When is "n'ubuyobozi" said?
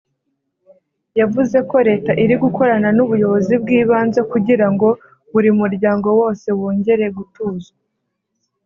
2.95-3.53